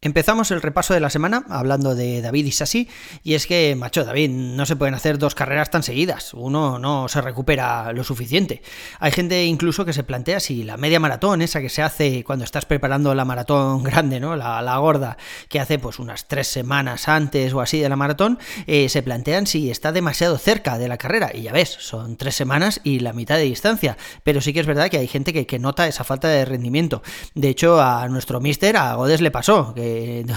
Empezamos 0.00 0.52
el 0.52 0.62
repaso 0.62 0.94
de 0.94 1.00
la 1.00 1.10
semana 1.10 1.44
hablando 1.48 1.96
de 1.96 2.22
David 2.22 2.46
y 2.46 2.52
Sassi, 2.52 2.88
y 3.24 3.34
es 3.34 3.48
que, 3.48 3.74
macho, 3.74 4.04
David, 4.04 4.30
no 4.30 4.64
se 4.64 4.76
pueden 4.76 4.94
hacer 4.94 5.18
dos 5.18 5.34
carreras 5.34 5.72
tan 5.72 5.82
seguidas, 5.82 6.34
uno 6.34 6.78
no 6.78 7.08
se 7.08 7.20
recupera 7.20 7.92
lo 7.92 8.04
suficiente. 8.04 8.62
Hay 9.00 9.10
gente 9.10 9.44
incluso 9.44 9.84
que 9.84 9.92
se 9.92 10.04
plantea 10.04 10.38
si 10.38 10.62
la 10.62 10.76
media 10.76 11.00
maratón, 11.00 11.42
esa 11.42 11.60
que 11.60 11.68
se 11.68 11.82
hace 11.82 12.22
cuando 12.22 12.44
estás 12.44 12.64
preparando 12.64 13.12
la 13.16 13.24
maratón 13.24 13.82
grande, 13.82 14.20
¿no? 14.20 14.36
La, 14.36 14.76
gorda, 14.78 15.16
que 15.48 15.58
hace 15.58 15.80
pues 15.80 15.98
unas 15.98 16.28
tres 16.28 16.46
semanas 16.46 17.08
antes 17.08 17.52
o 17.52 17.60
así 17.60 17.80
de 17.80 17.88
la 17.88 17.96
maratón, 17.96 18.38
eh, 18.68 18.88
se 18.88 19.02
plantean 19.02 19.48
si 19.48 19.68
está 19.68 19.90
demasiado 19.90 20.38
cerca 20.38 20.78
de 20.78 20.86
la 20.86 20.96
carrera, 20.96 21.32
y 21.34 21.42
ya 21.42 21.52
ves, 21.52 21.70
son 21.70 22.16
tres 22.16 22.36
semanas 22.36 22.80
y 22.84 23.00
la 23.00 23.12
mitad 23.12 23.34
de 23.34 23.42
distancia, 23.42 23.96
pero 24.22 24.40
sí 24.42 24.52
que 24.52 24.60
es 24.60 24.66
verdad 24.66 24.90
que 24.90 24.98
hay 24.98 25.08
gente 25.08 25.32
que, 25.32 25.44
que 25.44 25.58
nota 25.58 25.88
esa 25.88 26.04
falta 26.04 26.28
de 26.28 26.44
rendimiento. 26.44 27.02
De 27.34 27.48
hecho, 27.48 27.82
a 27.82 28.06
nuestro 28.06 28.38
mister, 28.40 28.76
a 28.76 28.94
Godes 28.94 29.20
le 29.20 29.32
pasó, 29.32 29.74
que 29.74 29.87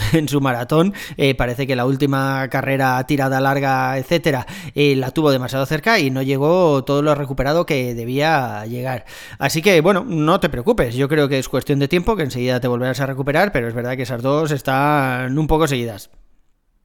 en 0.14 0.28
su 0.28 0.42
maratón. 0.42 0.94
Eh, 1.18 1.36
parece 1.36 1.68
que 1.68 1.76
la 1.76 1.86
última 1.86 2.48
carrera 2.50 3.04
tirada 3.06 3.40
larga, 3.40 3.98
etcétera, 3.98 4.46
eh, 4.76 4.96
la 4.96 5.12
tuvo 5.12 5.32
demasiado 5.32 5.66
cerca 5.66 6.00
y 6.00 6.10
no 6.10 6.22
llegó 6.22 6.84
todo 6.84 7.02
lo 7.02 7.16
recuperado 7.16 7.66
que 7.66 7.94
debía 7.94 8.66
llegar. 8.66 9.06
Así 9.40 9.62
que, 9.62 9.82
bueno, 9.82 10.06
no 10.08 10.40
te 10.40 10.50
preocupes. 10.50 10.96
Yo 10.96 11.08
creo 11.08 11.28
que 11.28 11.40
es 11.40 11.50
cuestión 11.50 11.80
de 11.80 11.88
tiempo, 11.88 12.16
que 12.16 12.24
enseguida 12.24 12.60
te 12.60 12.68
volverás 12.68 13.00
a 13.00 13.06
recuperar, 13.06 13.52
pero 13.52 13.68
es 13.68 13.74
verdad 13.74 13.96
que 13.96 14.04
esas 14.04 14.22
dos 14.22 14.52
están 14.52 15.38
un 15.38 15.48
poco 15.48 15.68
seguidas. 15.68 16.10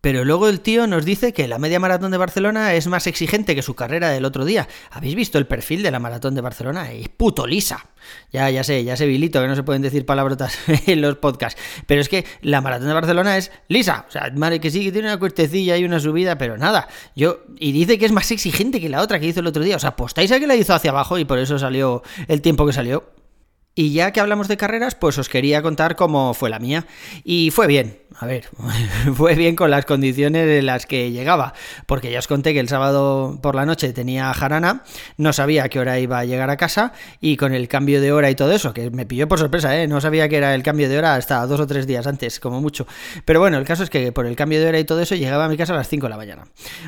Pero 0.06 0.24
luego 0.24 0.48
el 0.48 0.60
tío 0.60 0.86
nos 0.86 1.04
dice 1.04 1.32
que 1.32 1.48
la 1.48 1.58
media 1.58 1.80
maratón 1.80 2.12
de 2.12 2.16
Barcelona 2.16 2.74
es 2.74 2.86
más 2.86 3.08
exigente 3.08 3.56
que 3.56 3.62
su 3.62 3.74
carrera 3.74 4.10
del 4.10 4.24
otro 4.24 4.44
día. 4.44 4.68
¿Habéis 4.92 5.16
visto 5.16 5.36
el 5.36 5.48
perfil 5.48 5.82
de 5.82 5.90
la 5.90 5.98
maratón 5.98 6.36
de 6.36 6.42
Barcelona? 6.42 6.92
Es 6.92 7.08
puto 7.08 7.44
lisa. 7.44 7.86
Ya, 8.32 8.48
ya 8.48 8.62
sé, 8.62 8.84
ya 8.84 8.96
sé, 8.96 9.08
Vilito, 9.08 9.40
que 9.40 9.48
no 9.48 9.56
se 9.56 9.64
pueden 9.64 9.82
decir 9.82 10.06
palabrotas 10.06 10.56
en 10.86 11.00
los 11.00 11.16
podcasts. 11.16 11.60
Pero 11.88 12.00
es 12.00 12.08
que 12.08 12.24
la 12.40 12.60
maratón 12.60 12.86
de 12.86 12.94
Barcelona 12.94 13.36
es 13.36 13.50
lisa. 13.66 14.06
O 14.08 14.12
sea, 14.12 14.30
madre 14.36 14.60
que 14.60 14.70
sí, 14.70 14.84
que 14.84 14.92
tiene 14.92 15.08
una 15.08 15.18
cuestecilla 15.18 15.76
y 15.76 15.84
una 15.84 15.98
subida, 15.98 16.38
pero 16.38 16.56
nada. 16.56 16.86
Yo, 17.16 17.41
y 17.58 17.72
dice 17.72 17.98
que 17.98 18.06
es 18.06 18.12
más 18.12 18.30
exigente 18.30 18.80
que 18.80 18.88
la 18.88 19.02
otra 19.02 19.18
que 19.18 19.26
hizo 19.26 19.41
el 19.41 19.48
otro 19.48 19.64
día. 19.64 19.74
O 19.74 19.80
sea, 19.80 19.91
apostáis 19.91 20.30
a 20.30 20.38
que 20.38 20.46
la 20.46 20.54
hizo 20.54 20.72
hacia 20.72 20.92
abajo 20.92 21.18
y 21.18 21.24
por 21.24 21.41
eso 21.41 21.58
salió 21.58 22.04
el 22.28 22.42
tiempo 22.42 22.64
que 22.64 22.72
salió. 22.72 23.10
Y 23.78 23.92
ya 23.92 24.10
que 24.10 24.20
hablamos 24.20 24.48
de 24.48 24.56
carreras, 24.56 24.94
pues 24.94 25.19
os 25.19 25.28
quería 25.28 25.60
contar 25.60 25.96
cómo 25.96 26.32
fue 26.32 26.48
la 26.48 26.58
mía. 26.58 26.86
Y 27.24 27.50
fue 27.50 27.66
bien, 27.66 27.98
a 28.19 28.24
ver, 28.24 28.48
fue 29.14 29.34
bien 29.34 29.55
con 29.55 29.70
las 29.70 29.84
condiciones 29.84 30.48
en 30.48 30.64
las 30.64 30.86
que 30.86 31.10
llegaba, 31.10 31.52
porque 31.84 32.10
ya 32.10 32.19
os 32.19 32.27
conté 32.27 32.54
que 32.54 32.60
el 32.60 32.70
sábado 32.70 33.38
por 33.42 33.54
la 33.54 33.66
noche 33.66 33.92
tenía 33.92 34.32
jarana, 34.32 34.82
no 35.19 35.34
sabía 35.34 35.64
a 35.64 35.69
qué 35.69 35.78
hora 35.78 35.98
iba 35.98 36.19
a 36.19 36.24
llegar 36.24 36.48
a 36.48 36.56
casa 36.56 36.94
y 37.20 37.36
con 37.36 37.52
el 37.52 37.69
cambio 37.69 38.00
de 38.00 38.12
hora 38.12 38.30
y 38.30 38.34
todo 38.34 38.52
eso, 38.52 38.72
que 38.72 38.91
me 38.91 39.04
pilló 39.04 39.28
por 39.28 39.38
sorpresa, 39.38 39.77
¿eh? 39.77 39.86
no 39.86 40.00
sabía 40.00 40.30
que 40.30 40.38
era 40.38 40.54
el 40.54 40.62
cambio 40.62 40.88
de 40.88 40.97
hora 40.97 41.14
hasta 41.14 41.47
dos 41.47 41.60
o 41.60 41.66
tres 41.66 41.86
días 41.86 42.06
antes, 42.06 42.41
como 42.41 42.62
mucho. 42.62 42.86
Pero 43.27 43.41
bueno, 43.41 43.58
el 43.58 43.66
caso 43.66 43.82
es 43.82 43.91
que 43.91 44.10
por 44.10 44.24
el 44.24 44.36
cambio 44.36 44.58
de 44.58 44.69
hora 44.69 44.78
y 44.78 44.84
todo 44.84 45.02
eso 45.02 45.14
llegaba 45.16 45.44
a 45.44 45.48
mi 45.50 45.58
casa 45.58 45.74
a 45.74 45.77
las 45.77 45.88
5 45.88 46.06
de 46.06 46.10
la 46.10 46.16
mañana. 46.16 46.47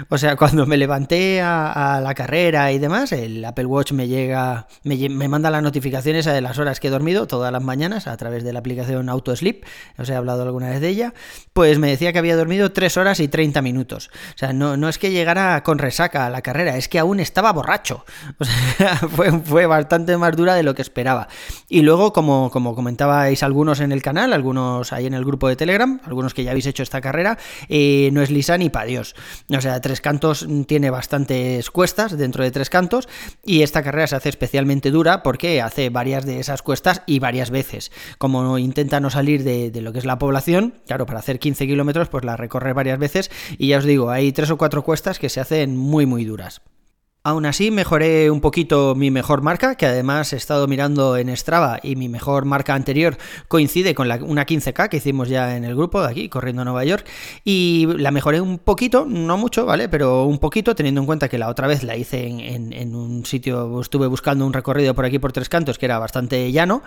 O 0.09 0.17
sea, 0.17 0.37
cuando 0.39 0.65
me 0.65 0.79
levanté 0.79 1.43
a, 1.43 2.01
la 2.03 2.15
carrera 2.15 2.73
y 2.73 2.79
demás, 2.79 3.13
el 3.13 3.45
Apple 3.45 3.67
Watch 3.67 3.93
me 3.93 4.09
llega, 4.09 4.67
me, 4.85 4.97
me 5.11 5.29
manda 5.29 5.51
la 5.51 5.61
notificación 5.61 6.17
esa 6.17 6.33
de 6.33 6.41
las 6.41 6.59
horas 6.59 6.78
que 6.81 6.89
he 6.89 6.91
dormido 6.91 7.27
todas 7.27 7.53
las 7.53 7.63
mañanas 7.63 8.07
a 8.07 8.17
través 8.17 8.45
de 8.45 8.53
la 8.53 8.61
aplicación 8.61 9.09
Auto 9.09 9.35
Sleep. 9.35 9.65
Os 9.99 10.09
he 10.09 10.15
hablado 10.15 10.43
alguna 10.43 10.71
vez 10.71 10.81
de 10.81 10.89
ella. 10.89 11.15
Pues 11.53 11.79
me 11.79 11.89
decía 11.89 12.13
que 12.13 12.19
había 12.19 12.37
dormido 12.37 12.73
3 12.73 12.97
horas 12.97 13.21
y 13.21 13.29
30 13.29 13.63
minutos. 13.63 14.11
O 14.35 14.39
sea, 14.39 14.53
no, 14.53 14.77
no 14.77 14.89
es 14.89 14.99
que 14.99 15.11
llegara 15.11 15.63
con 15.63 15.79
resaca 15.79 16.27
a 16.27 16.31
la 16.31 16.43
carrera, 16.43 16.77
es 16.77 16.89
que 16.89 16.99
aún 16.99 17.21
estaba 17.21 17.53
borracho. 17.53 18.05
O 18.41 18.45
sea, 18.45 18.97
fue, 18.97 19.33
fue 19.41 19.67
bastante 19.67 20.17
más 20.17 20.37
dura 20.37 20.55
de 20.55 20.63
lo 20.63 20.75
que 20.75 20.83
esperaba. 20.83 21.29
Y 21.69 21.83
luego, 21.83 22.13
como, 22.13 22.51
como 22.51 22.75
comentabais 22.75 23.43
algunos 23.43 23.81
en 23.81 23.91
el 23.91 24.01
canal, 24.01 24.33
algunos 24.33 24.93
ahí 24.93 25.07
en 25.07 25.15
el 25.15 25.25
grupo 25.25 25.49
de 25.49 25.57
Telegram, 25.57 26.01
algunos 26.05 26.35
que 26.35 26.45
ya 26.45 26.53
habéis 26.53 26.67
hecho 26.67 26.83
esta 26.83 27.01
carrera, 27.01 27.37
eh, 27.69 28.11
no 28.13 28.23
es 28.23 28.31
lisa 28.31 28.57
ni 28.59 28.71
para 28.71 28.87
Dios. 28.87 29.17
O 29.51 29.61
sea, 29.61 29.81
Tres 29.81 30.01
Cantos 30.01 30.47
tiene 30.67 30.91
bastantes 30.91 31.71
cuestas 31.71 32.17
dentro 32.17 32.45
de 32.45 32.51
Tres 32.51 32.71
Cantos 32.71 33.09
y 33.45 33.63
esta 33.63 33.83
carrera 33.83 34.07
se 34.07 34.17
hace 34.17 34.29
especialmente 34.29 34.91
dura 34.91 35.23
porque 35.23 35.61
hace 35.61 35.91
varias 35.91 36.25
de 36.25 36.41
esas 36.41 36.63
cuestas 36.69 37.01
y 37.07 37.19
varias 37.19 37.51
veces. 37.51 37.91
Como 38.19 38.59
intenta 38.59 39.01
no 39.01 39.09
salir 39.09 39.43
de, 39.43 39.73
lo 39.81 39.91
que 39.95 40.01
es 40.01 40.05
la 40.05 40.19
población, 40.19 40.75
claro, 40.87 41.07
para 41.07 41.21
hacer 41.21 41.39
15 41.39 41.67
kilómetros, 41.67 42.11
pues 42.11 42.27
la 42.27 42.37
recorre 42.37 42.75
varias 42.75 42.99
veces 42.99 43.31
y 43.57 43.69
ya 43.69 43.79
os 43.79 43.85
digo, 43.85 44.11
hay 44.11 44.33
tres 44.33 44.51
o 44.51 44.59
cuatro 44.59 44.85
cuestas 44.85 45.19
que 45.19 45.31
se 45.31 45.41
hacen 45.41 45.79
muy, 45.79 46.05
muy 46.05 46.27
duras. 46.27 46.61
Aún 47.25 47.47
así, 47.47 47.73
mejoré 47.73 48.31
un 48.31 48.41
poquito 48.41 48.95
mi 48.95 49.11
mejor 49.11 49.43
marca, 49.43 49.75
que 49.75 49.87
además 49.87 50.33
he 50.33 50.37
estado 50.37 50.69
mirando 50.69 51.17
en 51.17 51.37
Strava 51.37 51.81
y 51.83 51.97
mi 51.97 52.09
mejor 52.09 52.45
marca 52.45 52.75
anterior 52.75 53.19
coincide 53.49 53.93
con 53.95 54.07
la, 54.07 54.17
una 54.23 54.47
15K 54.47 54.89
que 54.89 54.99
hicimos 54.99 55.29
ya 55.29 55.57
en 55.57 55.65
el 55.65 55.75
grupo 55.75 56.01
de 56.01 56.09
aquí, 56.09 56.29
corriendo 56.29 56.63
a 56.63 56.65
Nueva 56.65 56.85
York, 56.85 57.05
y 57.45 57.89
la 57.97 58.13
mejoré 58.13 58.41
un 58.41 58.59
poquito, 58.59 59.05
no 59.05 59.37
mucho, 59.37 59.67
¿vale? 59.67 59.89
Pero 59.89 60.25
un 60.27 60.39
poquito, 60.39 60.77
teniendo 60.77 61.01
en 61.01 61.07
cuenta 61.07 61.29
que 61.29 61.39
la 61.39 61.49
otra 61.49 61.67
vez 61.67 61.83
la 61.83 61.97
hice 61.97 62.25
en, 62.25 62.95
un 62.95 63.27
sitio, 63.27 63.81
estuve 63.81 64.07
buscando 64.07 64.47
un 64.47 64.53
recorrido 64.53 64.95
por 64.95 65.05
aquí 65.05 65.19
por 65.19 65.33
tres 65.33 65.49
cantos 65.49 65.77
que 65.77 65.87
era 65.87 65.99
bastante 65.99 66.51
llano, 66.53 66.83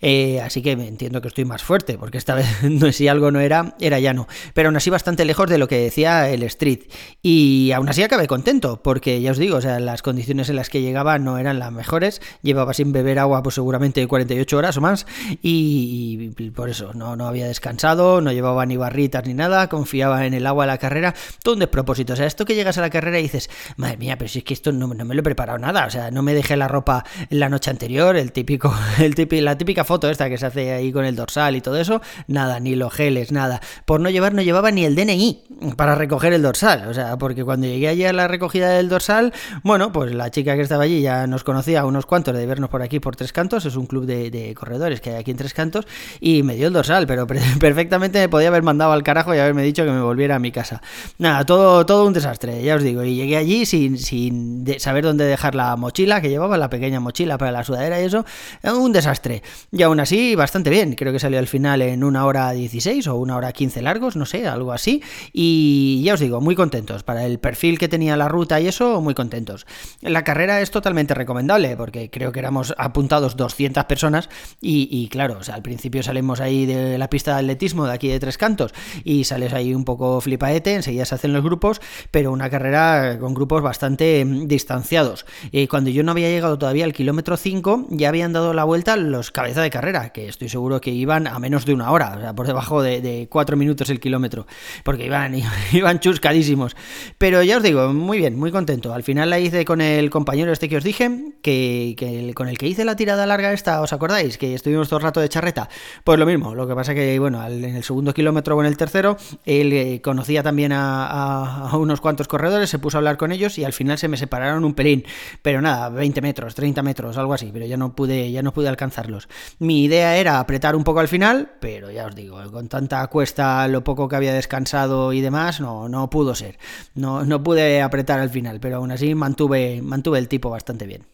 eh, 0.00 0.40
así 0.40 0.62
que 0.62 0.72
entiendo 0.72 1.20
que 1.20 1.28
estoy 1.28 1.44
más 1.44 1.62
fuerte, 1.62 1.98
porque 1.98 2.16
esta 2.16 2.34
vez 2.34 2.48
si 2.92 3.06
algo 3.06 3.30
no 3.30 3.38
era, 3.38 3.76
era 3.78 4.00
llano, 4.00 4.26
pero 4.54 4.70
aún 4.70 4.76
así 4.76 4.88
bastante 4.88 5.26
lejos 5.26 5.48
de 5.50 5.58
lo 5.58 5.68
que 5.68 5.78
decía 5.78 6.30
el 6.30 6.42
street, 6.44 6.84
y 7.22 7.70
aún 7.72 7.88
así 7.88 8.02
acabé 8.02 8.26
contento, 8.26 8.82
porque 8.82 9.20
ya 9.20 9.30
os 9.30 9.38
digo, 9.38 9.58
o 9.58 9.60
sea, 9.60 9.73
las 9.80 10.02
condiciones 10.02 10.48
en 10.48 10.56
las 10.56 10.70
que 10.70 10.82
llegaba 10.82 11.18
no 11.18 11.38
eran 11.38 11.58
las 11.58 11.72
mejores, 11.72 12.20
llevaba 12.42 12.74
sin 12.74 12.92
beber 12.92 13.18
agua 13.18 13.42
pues 13.42 13.54
seguramente 13.54 14.06
48 14.06 14.56
horas 14.56 14.76
o 14.76 14.80
más. 14.80 15.06
Y, 15.42 16.30
por 16.54 16.68
eso 16.68 16.92
no, 16.94 17.16
no 17.16 17.26
había 17.26 17.46
descansado, 17.46 18.20
no 18.20 18.32
llevaba 18.32 18.66
ni 18.66 18.76
barritas 18.76 19.26
ni 19.26 19.34
nada, 19.34 19.68
confiaba 19.68 20.26
en 20.26 20.34
el 20.34 20.46
agua 20.46 20.64
de 20.64 20.72
la 20.72 20.78
carrera, 20.78 21.14
todo 21.42 21.54
un 21.54 21.60
despropósito, 21.60 22.12
o 22.12 22.16
sea, 22.16 22.26
esto 22.26 22.44
que 22.44 22.54
llegas 22.54 22.78
a 22.78 22.80
la 22.80 22.90
carrera 22.90 23.18
y 23.18 23.22
dices, 23.22 23.50
madre 23.76 23.96
mía, 23.96 24.16
pero 24.18 24.28
si 24.28 24.38
es 24.38 24.44
que 24.44 24.54
esto 24.54 24.72
no, 24.72 24.88
me 24.88 25.14
lo 25.14 25.20
he 25.20 25.22
preparado 25.22 25.58
nada, 25.58 25.86
o 25.86 25.90
sea, 25.90 26.10
no 26.10 26.22
me 26.22 26.34
dejé 26.34 26.56
la 26.56 26.68
ropa 26.68 27.04
la 27.30 27.48
noche 27.48 27.70
anterior, 27.70 28.16
el 28.16 28.32
típico, 28.32 28.74
el 28.98 29.14
típico, 29.14 29.42
la 29.42 29.58
típica 29.58 29.84
foto 29.84 30.10
esta 30.10 30.28
que 30.28 30.38
se 30.38 30.46
hace 30.46 30.72
ahí 30.72 30.92
con 30.92 31.04
el 31.04 31.16
dorsal 31.16 31.56
y 31.56 31.60
todo 31.60 31.78
eso, 31.78 32.00
nada, 32.26 32.60
ni 32.60 32.74
los 32.76 32.92
geles, 32.92 33.32
nada, 33.32 33.60
por 33.84 34.00
no 34.00 34.10
llevar 34.10 34.34
no 34.34 34.42
llevaba 34.42 34.70
ni 34.70 34.84
el 34.84 34.94
DNI 34.94 35.74
para 35.76 35.94
recoger 35.94 36.32
el 36.32 36.42
dorsal, 36.42 36.88
o 36.88 36.94
sea, 36.94 37.16
porque 37.16 37.44
cuando 37.44 37.66
llegué 37.66 37.88
allí 37.88 38.04
a 38.04 38.12
la 38.12 38.28
recogida 38.28 38.70
del 38.70 38.88
dorsal, 38.88 39.32
bueno, 39.64 39.92
pues 39.92 40.12
la 40.12 40.30
chica 40.30 40.56
que 40.56 40.60
estaba 40.60 40.84
allí 40.84 41.00
ya 41.00 41.26
nos 41.26 41.42
conocía 41.42 41.86
unos 41.86 42.04
cuantos 42.04 42.36
de 42.36 42.44
vernos 42.44 42.68
por 42.68 42.82
aquí 42.82 43.00
por 43.00 43.16
Tres 43.16 43.32
Cantos, 43.32 43.64
es 43.64 43.76
un 43.76 43.86
club 43.86 44.04
de, 44.04 44.54
corredores 44.54 45.00
que 45.00 45.08
hay 45.08 45.16
aquí 45.16 45.30
en 45.30 45.38
Tres 45.38 45.54
Cantos, 45.54 45.86
y 46.20 46.42
me 46.42 46.54
dio 46.54 46.66
el 46.66 46.74
dorsal, 46.74 47.06
pero 47.06 47.26
perfectamente 47.60 48.18
me 48.18 48.28
podía 48.28 48.48
haber 48.48 48.62
mandado 48.62 48.92
al 48.92 49.02
carajo 49.02 49.34
y 49.34 49.38
haberme 49.38 49.62
dicho 49.62 49.82
que 49.86 49.90
me 49.90 50.02
volviera 50.02 50.36
a 50.36 50.38
mi 50.38 50.52
casa. 50.52 50.82
Nada, 51.16 51.46
todo, 51.46 51.86
todo 51.86 52.06
un 52.06 52.12
desastre, 52.12 52.62
ya 52.62 52.74
os 52.74 52.82
digo, 52.82 53.04
y 53.04 53.14
llegué 53.14 53.38
allí 53.38 53.64
sin, 53.64 53.96
sin 53.96 54.66
saber 54.78 55.02
dónde 55.02 55.24
dejar 55.24 55.54
la 55.54 55.76
mochila 55.76 56.20
que 56.20 56.28
llevaba, 56.28 56.58
la 56.58 56.68
pequeña 56.68 57.00
mochila 57.00 57.38
para 57.38 57.50
la 57.50 57.64
sudadera 57.64 57.98
y 58.02 58.04
eso, 58.04 58.26
un 58.64 58.92
desastre. 58.92 59.42
Y 59.72 59.82
aún 59.82 59.98
así, 59.98 60.34
bastante 60.34 60.68
bien, 60.68 60.94
creo 60.94 61.10
que 61.10 61.18
salió 61.18 61.38
al 61.38 61.46
final 61.46 61.80
en 61.80 62.04
una 62.04 62.26
hora 62.26 62.52
16 62.52 63.06
o 63.06 63.16
una 63.16 63.38
hora 63.38 63.50
15 63.50 63.80
largos, 63.80 64.14
no 64.14 64.26
sé, 64.26 64.46
algo 64.46 64.72
así, 64.72 65.02
y 65.32 66.02
ya 66.04 66.12
os 66.12 66.20
digo, 66.20 66.42
muy 66.42 66.54
contentos, 66.54 67.02
para 67.02 67.24
el 67.24 67.38
perfil 67.38 67.78
que 67.78 67.88
tenía 67.88 68.14
la 68.18 68.28
ruta 68.28 68.60
y 68.60 68.66
eso, 68.66 69.00
muy 69.00 69.14
contentos. 69.14 69.53
La 70.00 70.24
carrera 70.24 70.60
es 70.60 70.70
totalmente 70.70 71.14
recomendable 71.14 71.76
porque 71.76 72.10
creo 72.10 72.32
que 72.32 72.40
éramos 72.40 72.74
apuntados 72.78 73.36
200 73.36 73.84
personas 73.84 74.28
y, 74.60 75.08
claro, 75.08 75.38
al 75.52 75.62
principio 75.62 76.02
salimos 76.02 76.40
ahí 76.40 76.66
de 76.66 76.98
la 76.98 77.10
pista 77.10 77.34
de 77.34 77.40
atletismo 77.40 77.86
de 77.86 77.92
aquí 77.92 78.08
de 78.08 78.20
Tres 78.20 78.38
Cantos 78.38 78.72
y 79.04 79.24
sales 79.24 79.52
ahí 79.52 79.74
un 79.74 79.84
poco 79.84 80.20
flipaete, 80.20 80.74
enseguida 80.74 81.04
se 81.04 81.14
hacen 81.14 81.32
los 81.32 81.42
grupos, 81.42 81.80
pero 82.10 82.32
una 82.32 82.50
carrera 82.50 83.18
con 83.18 83.34
grupos 83.34 83.62
bastante 83.62 84.24
mm, 84.24 84.46
distanciados. 84.46 85.26
Y 85.50 85.66
cuando 85.66 85.90
yo 85.90 86.02
no 86.02 86.12
había 86.12 86.28
llegado 86.28 86.58
todavía 86.58 86.84
al 86.84 86.92
kilómetro 86.92 87.36
5, 87.36 87.86
ya 87.90 88.08
habían 88.08 88.32
dado 88.32 88.54
la 88.54 88.64
vuelta 88.64 88.96
los 88.96 89.30
cabezas 89.30 89.62
de 89.62 89.70
carrera, 89.70 90.10
que 90.10 90.28
estoy 90.28 90.48
seguro 90.48 90.80
que 90.80 90.90
iban 90.90 91.26
a 91.26 91.38
menos 91.38 91.66
de 91.66 91.74
una 91.74 91.90
hora, 91.90 92.14
o 92.16 92.20
sea, 92.20 92.34
por 92.34 92.46
debajo 92.46 92.82
de, 92.82 93.00
de 93.00 93.28
4 93.30 93.56
minutos 93.56 93.90
el 93.90 94.00
kilómetro, 94.00 94.46
porque 94.84 95.06
iban 95.06 95.34
iban, 95.72 96.00
chuscadísimos. 96.00 96.76
Pero 97.18 97.42
ya 97.42 97.58
os 97.58 97.62
digo, 97.62 97.92
muy 97.92 98.18
bien, 98.18 98.38
muy 98.38 98.50
contento. 98.50 98.92
Al 98.92 99.02
final 99.02 99.30
la 99.30 99.38
hice 99.44 99.64
con 99.64 99.80
el 99.80 100.10
compañero 100.10 100.52
este 100.52 100.68
que 100.68 100.76
os 100.76 100.84
dije, 100.84 101.10
que, 101.42 102.32
con 102.34 102.48
el 102.48 102.58
que 102.58 102.66
hice 102.66 102.84
la 102.84 102.96
tirada 102.96 103.26
larga 103.26 103.52
esta, 103.52 103.80
¿os 103.80 103.92
acordáis? 103.92 104.38
Que 104.38 104.54
estuvimos 104.54 104.88
todo 104.88 104.98
el 104.98 105.04
rato 105.04 105.20
de 105.20 105.28
charreta. 105.28 105.68
Pues 106.02 106.18
lo 106.18 106.26
mismo, 106.26 106.54
lo 106.54 106.66
que 106.66 106.74
pasa 106.74 106.94
que, 106.94 107.18
bueno, 107.18 107.44
en 107.46 107.64
el 107.64 107.84
segundo 107.84 108.14
kilómetro 108.14 108.56
o 108.56 108.60
en 108.60 108.66
el 108.66 108.76
tercero, 108.76 109.16
él 109.44 109.72
eh, 109.72 110.00
conocía 110.02 110.42
también 110.42 110.72
a, 110.74 111.70
unos 111.74 112.00
cuantos 112.00 112.28
corredores, 112.28 112.70
se 112.70 112.78
puso 112.78 112.96
a 112.96 112.98
hablar 112.98 113.16
con 113.16 113.32
ellos 113.32 113.58
y 113.58 113.64
al 113.64 113.72
final 113.72 113.98
se 113.98 114.08
me 114.08 114.16
separaron 114.16 114.64
un 114.64 114.74
pelín. 114.74 115.04
Pero 115.42 115.60
nada, 115.60 115.88
20 115.88 116.20
metros, 116.20 116.54
30 116.54 116.82
metros, 116.82 117.16
algo 117.18 117.34
así, 117.34 117.50
pero 117.52 117.66
ya 117.66 117.76
no 117.76 117.94
pude, 117.94 118.30
ya 118.32 118.42
no 118.42 118.52
pude 118.52 118.68
alcanzarlos. 118.68 119.28
Mi 119.58 119.84
idea 119.84 120.16
era 120.16 120.40
apretar 120.40 120.76
un 120.76 120.84
poco 120.84 121.00
al 121.00 121.08
final, 121.08 121.52
pero 121.60 121.90
ya 121.90 122.06
os 122.06 122.14
digo, 122.14 122.40
con 122.50 122.68
tanta 122.68 123.06
cuesta, 123.08 123.68
lo 123.68 123.84
poco 123.84 124.08
que 124.08 124.16
había 124.16 124.32
descansado 124.32 125.12
y 125.12 125.20
demás, 125.20 125.60
no, 125.60 125.88
no 125.88 126.08
pudo 126.10 126.34
ser. 126.34 126.58
No, 126.94 127.24
no 127.24 127.42
pude 127.42 127.82
apretar 127.82 128.20
al 128.20 128.30
final, 128.30 128.60
pero 128.60 128.76
aún 128.76 128.90
así 128.90 129.14
mantuve, 129.14 129.33
mantuve 129.82 130.18
el 130.18 130.28
tipo 130.28 130.50
bastante 130.50 130.86
bien. 130.86 131.06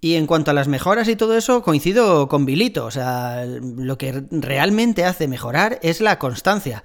Y 0.00 0.14
en 0.16 0.26
cuanto 0.26 0.50
a 0.50 0.54
las 0.54 0.68
mejoras 0.68 1.08
y 1.08 1.16
todo 1.16 1.36
eso, 1.36 1.62
coincido 1.62 2.28
con 2.28 2.44
Bilito. 2.44 2.84
O 2.84 2.90
sea, 2.90 3.46
lo 3.46 3.96
que 3.96 4.24
realmente 4.30 5.04
hace 5.04 5.26
mejorar 5.26 5.78
es 5.82 6.00
la 6.00 6.18
constancia. 6.18 6.84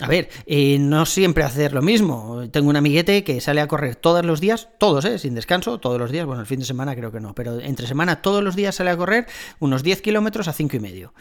A 0.00 0.06
ver, 0.06 0.30
eh, 0.46 0.78
no 0.78 1.04
siempre 1.04 1.44
hacer 1.44 1.72
lo 1.72 1.82
mismo. 1.82 2.48
Tengo 2.50 2.70
un 2.70 2.76
amiguete 2.76 3.24
que 3.24 3.40
sale 3.40 3.60
a 3.60 3.68
correr 3.68 3.96
todos 3.96 4.24
los 4.24 4.40
días, 4.40 4.68
todos, 4.78 5.04
¿eh? 5.04 5.18
Sin 5.18 5.34
descanso, 5.34 5.80
todos 5.80 5.98
los 5.98 6.12
días. 6.12 6.24
Bueno, 6.24 6.40
el 6.40 6.46
fin 6.46 6.60
de 6.60 6.64
semana 6.64 6.94
creo 6.94 7.10
que 7.10 7.20
no, 7.20 7.34
pero 7.34 7.58
entre 7.60 7.86
semana 7.86 8.22
todos 8.22 8.44
los 8.44 8.54
días 8.54 8.76
sale 8.76 8.90
a 8.90 8.96
correr 8.96 9.26
unos 9.58 9.82
10 9.82 10.00
kilómetros 10.00 10.46
a 10.46 10.52
5 10.52 10.76
y 10.76 10.80
medio. 10.80 11.14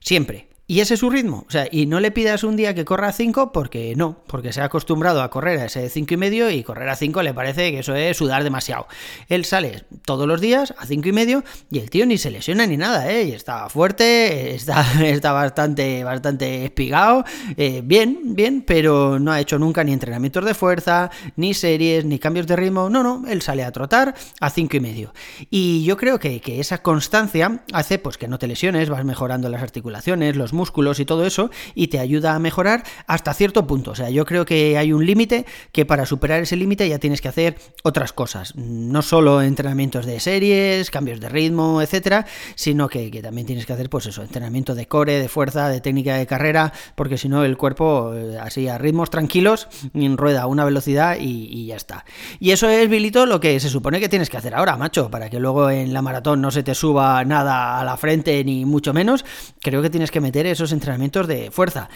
Siempre. 0.00 0.57
Y 0.70 0.80
ese 0.80 0.94
es 0.94 1.00
su 1.00 1.08
ritmo. 1.08 1.46
O 1.48 1.50
sea, 1.50 1.66
y 1.70 1.86
no 1.86 1.98
le 1.98 2.10
pidas 2.10 2.44
un 2.44 2.54
día 2.54 2.74
que 2.74 2.84
corra 2.84 3.08
a 3.08 3.12
5 3.12 3.52
porque 3.52 3.94
no, 3.96 4.18
porque 4.26 4.52
se 4.52 4.60
ha 4.60 4.64
acostumbrado 4.64 5.22
a 5.22 5.30
correr 5.30 5.58
a 5.60 5.64
ese 5.64 5.88
5 5.88 6.12
y 6.12 6.16
medio 6.18 6.50
y 6.50 6.62
correr 6.62 6.90
a 6.90 6.94
5 6.94 7.22
le 7.22 7.32
parece 7.32 7.72
que 7.72 7.78
eso 7.78 7.94
es 7.94 8.18
sudar 8.18 8.44
demasiado. 8.44 8.86
Él 9.30 9.46
sale 9.46 9.84
todos 10.04 10.28
los 10.28 10.42
días 10.42 10.74
a 10.76 10.84
5 10.84 11.08
y 11.08 11.12
medio 11.12 11.42
y 11.70 11.78
el 11.78 11.88
tío 11.88 12.04
ni 12.04 12.18
se 12.18 12.30
lesiona 12.30 12.66
ni 12.66 12.76
nada, 12.76 13.10
¿eh? 13.10 13.24
Y 13.24 13.32
está 13.32 13.70
fuerte, 13.70 14.54
está, 14.54 14.84
está 15.02 15.32
bastante, 15.32 16.04
bastante 16.04 16.66
espigado, 16.66 17.24
eh, 17.56 17.80
bien, 17.82 18.34
bien, 18.34 18.60
pero 18.60 19.18
no 19.18 19.32
ha 19.32 19.40
hecho 19.40 19.58
nunca 19.58 19.82
ni 19.84 19.94
entrenamientos 19.94 20.44
de 20.44 20.52
fuerza, 20.52 21.10
ni 21.36 21.54
series, 21.54 22.04
ni 22.04 22.18
cambios 22.18 22.46
de 22.46 22.56
ritmo. 22.56 22.90
No, 22.90 23.02
no, 23.02 23.24
él 23.26 23.40
sale 23.40 23.64
a 23.64 23.72
trotar 23.72 24.14
a 24.38 24.50
5 24.50 24.76
y 24.76 24.80
medio. 24.80 25.14
Y 25.48 25.82
yo 25.84 25.96
creo 25.96 26.18
que, 26.18 26.42
que 26.42 26.60
esa 26.60 26.82
constancia 26.82 27.62
hace 27.72 27.98
pues 27.98 28.18
que 28.18 28.28
no 28.28 28.38
te 28.38 28.46
lesiones, 28.46 28.90
vas 28.90 29.06
mejorando 29.06 29.48
las 29.48 29.62
articulaciones, 29.62 30.36
los 30.36 30.52
músculos 30.58 31.00
y 31.00 31.04
todo 31.04 31.24
eso, 31.24 31.50
y 31.74 31.88
te 31.88 31.98
ayuda 31.98 32.34
a 32.34 32.38
mejorar 32.38 32.82
hasta 33.06 33.32
cierto 33.32 33.66
punto. 33.66 33.92
O 33.92 33.94
sea, 33.94 34.10
yo 34.10 34.24
creo 34.24 34.44
que 34.44 34.76
hay 34.76 34.92
un 34.92 35.06
límite 35.06 35.46
que 35.72 35.86
para 35.86 36.04
superar 36.04 36.42
ese 36.42 36.56
límite 36.56 36.88
ya 36.88 36.98
tienes 36.98 37.20
que 37.20 37.28
hacer 37.28 37.56
otras 37.84 38.12
cosas. 38.12 38.54
No 38.56 39.02
solo 39.02 39.40
entrenamientos 39.40 40.04
de 40.04 40.20
series, 40.20 40.90
cambios 40.90 41.20
de 41.20 41.28
ritmo, 41.28 41.80
etcétera, 41.80 42.26
sino 42.54 42.88
que, 42.88 43.08
también 43.22 43.46
tienes 43.46 43.66
que 43.66 43.72
hacer, 43.72 43.88
pues 43.88 44.06
eso, 44.06 44.22
entrenamiento 44.22 44.74
de 44.74 44.86
core, 44.86 45.18
de 45.18 45.28
fuerza, 45.28 45.68
de 45.68 45.80
técnica 45.80 46.16
de 46.16 46.26
carrera, 46.26 46.72
porque 46.94 47.16
si 47.16 47.28
no, 47.28 47.44
el 47.44 47.56
cuerpo, 47.56 48.12
eh, 48.14 48.38
así 48.40 48.68
a 48.68 48.78
ritmos 48.78 49.10
tranquilos, 49.10 49.68
rueda 49.94 50.42
a 50.42 50.46
una 50.46 50.64
velocidad 50.64 51.16
y, 51.20 51.48
y 51.50 51.66
ya 51.66 51.76
está. 51.76 52.04
Y 52.40 52.50
eso 52.50 52.68
es, 52.68 52.88
Bilito, 52.88 53.26
lo 53.26 53.40
que 53.40 53.60
se 53.60 53.68
supone 53.68 54.00
que 54.00 54.08
tienes 54.08 54.30
que 54.30 54.36
hacer 54.36 54.54
ahora, 54.54 54.76
macho, 54.76 55.10
para 55.10 55.30
que 55.30 55.38
luego 55.38 55.70
en 55.70 55.92
la 55.92 56.02
maratón 56.02 56.40
no 56.40 56.50
se 56.50 56.62
te 56.62 56.74
suba 56.74 57.24
nada 57.24 57.80
a 57.80 57.84
la 57.84 57.96
frente, 57.96 58.42
ni 58.44 58.64
mucho 58.64 58.92
menos. 58.92 59.24
Creo 59.60 59.82
que 59.82 59.90
tienes 59.90 60.10
que 60.10 60.20
meter 60.20 60.46
esos 60.50 60.72
entrenamientos 60.72 61.26
de 61.26 61.50
fuerza. 61.50 61.88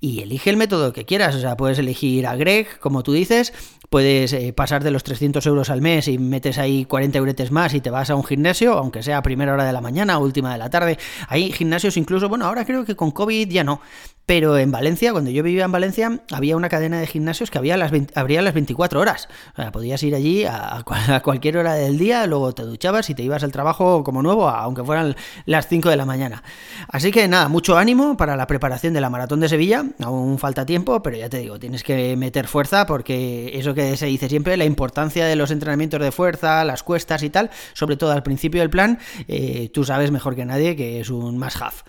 Y 0.00 0.20
elige 0.20 0.50
el 0.50 0.56
método 0.56 0.92
que 0.92 1.04
quieras, 1.04 1.34
o 1.34 1.40
sea, 1.40 1.56
puedes 1.56 1.78
elegir 1.78 2.26
a 2.26 2.36
Greg, 2.36 2.78
como 2.78 3.02
tú 3.02 3.12
dices, 3.12 3.52
puedes 3.90 4.32
eh, 4.32 4.52
pasar 4.52 4.84
de 4.84 4.90
los 4.90 5.02
300 5.02 5.44
euros 5.46 5.68
al 5.68 5.82
mes 5.82 6.08
y 6.08 6.18
metes 6.18 6.58
ahí 6.58 6.84
40 6.84 7.18
euretes 7.18 7.50
más 7.50 7.74
y 7.74 7.80
te 7.80 7.90
vas 7.90 8.10
a 8.10 8.14
un 8.14 8.24
gimnasio, 8.24 8.74
aunque 8.74 9.02
sea 9.02 9.18
a 9.18 9.22
primera 9.22 9.52
hora 9.52 9.64
de 9.64 9.72
la 9.72 9.80
mañana 9.80 10.18
o 10.18 10.22
última 10.22 10.52
de 10.52 10.58
la 10.58 10.70
tarde. 10.70 10.98
Hay 11.28 11.52
gimnasios 11.52 11.96
incluso, 11.96 12.28
bueno, 12.28 12.46
ahora 12.46 12.64
creo 12.64 12.84
que 12.84 12.96
con 12.96 13.10
COVID 13.10 13.48
ya 13.48 13.64
no, 13.64 13.80
pero 14.30 14.56
en 14.58 14.70
Valencia, 14.70 15.10
cuando 15.10 15.32
yo 15.32 15.42
vivía 15.42 15.64
en 15.64 15.72
Valencia, 15.72 16.20
había 16.30 16.56
una 16.56 16.68
cadena 16.68 17.00
de 17.00 17.08
gimnasios 17.08 17.50
que 17.50 17.58
había 17.58 17.76
las 17.76 17.90
abría 18.14 18.42
las 18.42 18.54
24 18.54 19.00
horas. 19.00 19.28
O 19.54 19.56
sea, 19.56 19.72
podías 19.72 20.00
ir 20.04 20.14
allí 20.14 20.44
a, 20.44 20.84
cualquier 21.24 21.56
hora 21.56 21.74
del 21.74 21.98
día, 21.98 22.24
luego 22.28 22.52
te 22.52 22.62
duchabas 22.62 23.10
y 23.10 23.16
te 23.16 23.24
ibas 23.24 23.42
al 23.42 23.50
trabajo 23.50 24.04
como 24.04 24.22
nuevo, 24.22 24.48
aunque 24.48 24.84
fueran 24.84 25.16
las 25.46 25.66
5 25.66 25.90
de 25.90 25.96
la 25.96 26.04
mañana. 26.04 26.44
Así 26.86 27.10
que 27.10 27.26
nada, 27.26 27.48
mucho 27.48 27.76
ánimo 27.76 28.16
para 28.16 28.36
la 28.36 28.46
preparación 28.46 28.94
de 28.94 29.00
la 29.00 29.10
maratón 29.10 29.40
de 29.40 29.48
Sevilla. 29.48 29.84
Aún 30.00 30.38
falta 30.38 30.64
tiempo, 30.64 31.02
pero 31.02 31.16
ya 31.16 31.28
te 31.28 31.38
digo, 31.38 31.58
tienes 31.58 31.82
que 31.82 32.16
meter 32.16 32.46
fuerza 32.46 32.86
porque 32.86 33.58
eso 33.58 33.74
que 33.74 33.96
se 33.96 34.06
dice 34.06 34.28
siempre, 34.28 34.56
la 34.56 34.64
importancia 34.64 35.26
de 35.26 35.34
los 35.34 35.50
entrenamientos 35.50 36.00
de 36.00 36.12
fuerza, 36.12 36.64
las 36.64 36.84
cuestas 36.84 37.24
y 37.24 37.30
tal, 37.30 37.50
sobre 37.72 37.96
todo 37.96 38.12
al 38.12 38.22
principio 38.22 38.60
del 38.60 38.70
plan, 38.70 39.00
eh, 39.26 39.72
tú 39.74 39.82
sabes 39.82 40.12
mejor 40.12 40.36
que 40.36 40.44
nadie 40.44 40.76
que 40.76 41.00
es 41.00 41.10
un 41.10 41.36
más 41.36 41.60
half. 41.60 41.82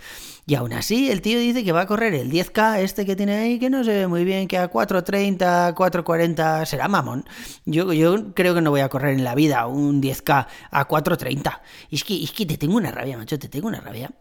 Y 0.52 0.56
aún 0.56 0.74
así, 0.74 1.10
el 1.10 1.22
tío 1.22 1.40
dice 1.40 1.64
que 1.64 1.72
va 1.72 1.80
a 1.80 1.86
correr 1.86 2.14
el 2.14 2.30
10K 2.30 2.80
este 2.80 3.06
que 3.06 3.16
tiene 3.16 3.38
ahí, 3.38 3.58
que 3.58 3.70
no 3.70 3.86
se 3.86 3.92
ve 3.94 4.08
muy 4.08 4.26
bien, 4.26 4.50
que 4.50 4.58
a 4.58 4.70
4.30, 4.70 5.74
4.40 5.74 6.66
será 6.66 6.90
mamón. 6.90 7.24
Yo, 7.64 7.94
yo 7.94 8.34
creo 8.34 8.54
que 8.54 8.60
no 8.60 8.70
voy 8.70 8.82
a 8.82 8.90
correr 8.90 9.14
en 9.14 9.24
la 9.24 9.34
vida 9.34 9.66
un 9.68 10.02
10K 10.02 10.48
a 10.72 10.88
4.30. 10.90 11.62
es 11.90 12.04
que, 12.04 12.22
es 12.22 12.34
que 12.34 12.46
te 12.46 12.58
tengo 12.58 12.76
una 12.76 12.92
rabia, 12.92 13.18
macho, 13.18 13.40
te 13.40 13.48
tengo 13.48 13.70
una 13.70 13.80
rabia. 13.80 14.12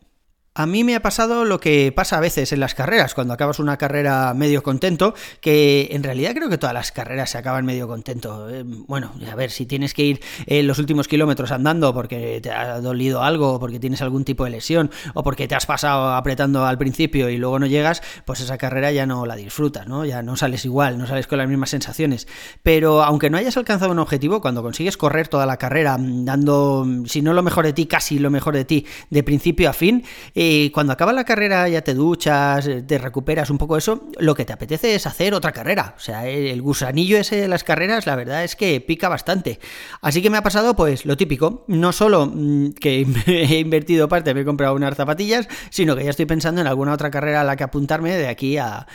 A 0.52 0.66
mí 0.66 0.82
me 0.82 0.96
ha 0.96 1.00
pasado 1.00 1.44
lo 1.44 1.60
que 1.60 1.92
pasa 1.92 2.16
a 2.16 2.20
veces 2.20 2.52
en 2.52 2.58
las 2.58 2.74
carreras, 2.74 3.14
cuando 3.14 3.32
acabas 3.32 3.60
una 3.60 3.76
carrera 3.76 4.34
medio 4.34 4.64
contento, 4.64 5.14
que 5.40 5.90
en 5.92 6.02
realidad 6.02 6.34
creo 6.34 6.48
que 6.48 6.58
todas 6.58 6.74
las 6.74 6.90
carreras 6.90 7.30
se 7.30 7.38
acaban 7.38 7.64
medio 7.64 7.86
contento. 7.86 8.50
Eh, 8.50 8.64
bueno, 8.66 9.12
a 9.30 9.34
ver, 9.36 9.52
si 9.52 9.64
tienes 9.64 9.94
que 9.94 10.02
ir 10.02 10.20
en 10.46 10.66
los 10.66 10.80
últimos 10.80 11.06
kilómetros 11.06 11.52
andando 11.52 11.94
porque 11.94 12.40
te 12.42 12.50
ha 12.50 12.80
dolido 12.80 13.22
algo, 13.22 13.60
porque 13.60 13.78
tienes 13.78 14.02
algún 14.02 14.24
tipo 14.24 14.42
de 14.42 14.50
lesión, 14.50 14.90
o 15.14 15.22
porque 15.22 15.46
te 15.46 15.54
has 15.54 15.66
pasado 15.66 16.14
apretando 16.14 16.66
al 16.66 16.78
principio 16.78 17.30
y 17.30 17.36
luego 17.36 17.60
no 17.60 17.66
llegas, 17.66 18.02
pues 18.24 18.40
esa 18.40 18.58
carrera 18.58 18.90
ya 18.90 19.06
no 19.06 19.26
la 19.26 19.36
disfrutas, 19.36 19.86
¿no? 19.86 20.04
Ya 20.04 20.20
no 20.24 20.34
sales 20.34 20.64
igual, 20.64 20.98
no 20.98 21.06
sales 21.06 21.28
con 21.28 21.38
las 21.38 21.48
mismas 21.48 21.70
sensaciones. 21.70 22.26
Pero 22.64 23.04
aunque 23.04 23.30
no 23.30 23.38
hayas 23.38 23.56
alcanzado 23.56 23.92
un 23.92 24.00
objetivo, 24.00 24.40
cuando 24.40 24.64
consigues 24.64 24.96
correr 24.96 25.28
toda 25.28 25.46
la 25.46 25.58
carrera 25.58 25.96
dando, 26.00 26.84
si 27.04 27.22
no 27.22 27.34
lo 27.34 27.44
mejor 27.44 27.66
de 27.66 27.72
ti, 27.72 27.86
casi 27.86 28.18
lo 28.18 28.30
mejor 28.30 28.56
de 28.56 28.64
ti, 28.64 28.84
de 29.10 29.22
principio 29.22 29.70
a 29.70 29.72
fin, 29.72 30.02
y 30.42 30.70
cuando 30.70 30.94
acaba 30.94 31.12
la 31.12 31.24
carrera 31.24 31.68
ya 31.68 31.82
te 31.82 31.92
duchas, 31.92 32.66
te 32.86 32.96
recuperas 32.96 33.50
un 33.50 33.58
poco 33.58 33.76
eso, 33.76 34.04
lo 34.18 34.34
que 34.34 34.46
te 34.46 34.54
apetece 34.54 34.94
es 34.94 35.06
hacer 35.06 35.34
otra 35.34 35.52
carrera. 35.52 35.92
O 35.98 36.00
sea, 36.00 36.26
el 36.26 36.62
gusanillo 36.62 37.18
ese 37.18 37.36
de 37.36 37.46
las 37.46 37.62
carreras, 37.62 38.06
la 38.06 38.16
verdad 38.16 38.42
es 38.42 38.56
que 38.56 38.80
pica 38.80 39.10
bastante. 39.10 39.60
Así 40.00 40.22
que 40.22 40.30
me 40.30 40.38
ha 40.38 40.42
pasado 40.42 40.74
pues 40.74 41.04
lo 41.04 41.18
típico, 41.18 41.64
no 41.66 41.92
solo 41.92 42.24
mm, 42.24 42.70
que 42.70 43.06
he 43.26 43.58
invertido 43.58 44.08
parte, 44.08 44.32
me 44.32 44.40
he 44.40 44.44
comprado 44.46 44.74
unas 44.74 44.96
zapatillas, 44.96 45.46
sino 45.68 45.94
que 45.94 46.04
ya 46.04 46.10
estoy 46.10 46.24
pensando 46.24 46.62
en 46.62 46.66
alguna 46.66 46.94
otra 46.94 47.10
carrera 47.10 47.42
a 47.42 47.44
la 47.44 47.56
que 47.56 47.64
apuntarme 47.64 48.16
de 48.16 48.28
aquí 48.28 48.56
a, 48.56 48.86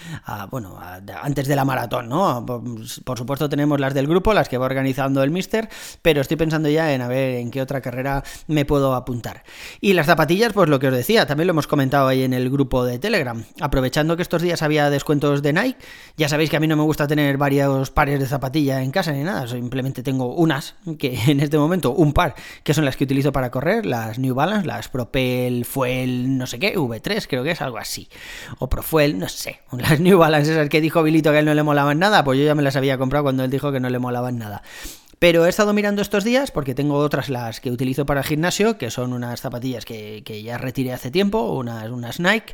bueno, 0.49 0.79
antes 1.21 1.47
de 1.47 1.55
la 1.55 1.63
maratón, 1.63 2.09
¿no? 2.09 2.43
Por, 2.43 3.17
supuesto 3.19 3.49
tenemos 3.49 3.79
las 3.79 3.93
del 3.93 4.07
grupo, 4.07 4.33
las 4.33 4.49
que 4.49 4.57
va 4.57 4.65
organizando 4.65 5.21
el 5.21 5.29
Mister, 5.29 5.69
pero 6.01 6.21
estoy 6.21 6.37
pensando 6.37 6.69
ya 6.69 6.91
en 6.91 7.03
a 7.03 7.07
ver 7.07 7.35
en 7.35 7.51
qué 7.51 7.61
otra 7.61 7.81
carrera 7.81 8.23
me 8.47 8.65
puedo 8.65 8.95
apuntar. 8.95 9.43
Y 9.79 9.93
las 9.93 10.07
zapatillas, 10.07 10.51
pues 10.51 10.69
lo 10.69 10.79
que 10.79 10.87
os 10.87 10.93
decía, 10.95 11.27
también 11.35 11.47
lo 11.47 11.51
hemos 11.51 11.67
comentado 11.67 12.07
ahí 12.07 12.23
en 12.23 12.33
el 12.33 12.49
grupo 12.49 12.85
de 12.85 12.97
Telegram. 12.97 13.43
Aprovechando 13.59 14.15
que 14.15 14.21
estos 14.21 14.41
días 14.41 14.61
había 14.61 14.89
descuentos 14.89 15.41
de 15.41 15.51
Nike, 15.51 15.77
ya 16.15 16.29
sabéis 16.29 16.49
que 16.49 16.55
a 16.55 16.61
mí 16.61 16.67
no 16.67 16.77
me 16.77 16.83
gusta 16.83 17.07
tener 17.07 17.37
varios 17.37 17.91
pares 17.91 18.21
de 18.21 18.25
zapatilla 18.25 18.81
en 18.81 18.91
casa 18.91 19.11
ni 19.11 19.21
nada, 19.21 19.45
simplemente 19.45 20.01
tengo 20.01 20.33
unas, 20.33 20.75
que 20.97 21.19
en 21.27 21.41
este 21.41 21.57
momento 21.57 21.91
un 21.91 22.13
par, 22.13 22.35
que 22.63 22.73
son 22.73 22.85
las 22.85 22.95
que 22.95 23.03
utilizo 23.03 23.33
para 23.33 23.51
correr, 23.51 23.85
las 23.85 24.17
New 24.17 24.33
Balance, 24.33 24.65
las 24.65 24.87
Propel, 24.87 25.65
Fuel, 25.65 26.37
no 26.37 26.47
sé 26.47 26.57
qué, 26.57 26.77
V3 26.77 27.25
creo 27.27 27.43
que 27.43 27.51
es 27.51 27.61
algo 27.61 27.79
así, 27.79 28.07
o 28.59 28.69
Profuel, 28.69 29.19
no 29.19 29.27
sé, 29.27 29.59
las 29.77 29.99
New 29.99 30.17
Balance 30.17 30.53
esas 30.53 30.69
que 30.69 30.79
dijo 30.79 31.03
Bilito 31.03 31.31
que 31.31 31.35
a 31.35 31.39
él 31.41 31.45
no 31.45 31.53
le 31.53 31.63
molaban 31.63 31.99
nada, 31.99 32.23
pues 32.23 32.39
yo 32.39 32.45
ya 32.45 32.55
me 32.55 32.63
las 32.63 32.77
había 32.77 32.97
comprado 32.97 33.23
cuando 33.23 33.43
él 33.43 33.51
dijo 33.51 33.73
que 33.73 33.81
no 33.81 33.89
le 33.89 33.99
molaban 33.99 34.37
nada. 34.37 34.63
Pero 35.25 35.47
he 35.47 35.49
estado 35.49 35.73
mirando 35.73 36.03
estos 36.03 36.23
días 36.23 36.51
porque 36.51 36.75
tengo 36.75 36.97
otras 36.97 37.29
las 37.29 37.59
que 37.59 37.71
utilizo 37.71 38.05
para 38.05 38.21
el 38.21 38.27
gimnasio, 38.27 38.77
que 38.77 38.91
son 38.91 39.11
unas 39.11 39.41
zapatillas 39.41 39.83
que, 39.83 40.21
ya 40.45 40.59
retiré 40.59 40.93
hace 40.93 41.09
tiempo, 41.09 41.51
unas, 41.53 41.89
unas 41.89 42.19
Nike, 42.19 42.53